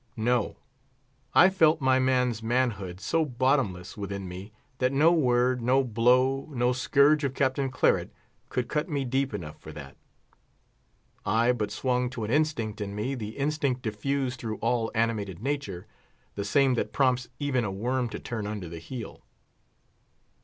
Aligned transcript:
No, 0.17 0.55
I 1.35 1.51
felt 1.51 1.79
my 1.79 1.99
man's 1.99 2.41
manhood 2.41 2.99
so 2.99 3.23
bottomless 3.23 3.95
within 3.95 4.27
me, 4.27 4.51
that 4.79 4.91
no 4.91 5.11
word, 5.11 5.61
no 5.61 5.83
blow, 5.83 6.47
no 6.49 6.73
scourge 6.73 7.23
of 7.23 7.35
Captain 7.35 7.69
Claret 7.69 8.11
could 8.49 8.67
cut 8.67 8.89
me 8.89 9.05
deep 9.05 9.31
enough 9.31 9.59
for 9.59 9.71
that. 9.73 9.95
I 11.23 11.51
but 11.51 11.69
swung 11.69 12.09
to 12.09 12.23
an 12.23 12.31
instinct 12.31 12.81
in 12.81 12.95
me—the 12.95 13.37
instinct 13.37 13.83
diffused 13.83 14.39
through 14.39 14.57
all 14.57 14.91
animated 14.95 15.39
nature, 15.39 15.85
the 16.33 16.45
same 16.45 16.73
that 16.73 16.93
prompts 16.93 17.29
even 17.37 17.63
a 17.63 17.69
worm 17.69 18.09
to 18.09 18.17
turn 18.17 18.47
under 18.47 18.67
the 18.67 18.79
heel. 18.79 19.23